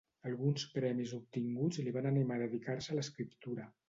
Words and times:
Alguns 0.27 0.63
premis 0.77 1.11
obtinguts 1.17 1.81
li 1.87 1.93
van 1.97 2.07
animar 2.13 2.39
a 2.39 2.43
dedicar-se 2.47 2.95
a 2.95 2.99
l'escriptura. 3.01 3.69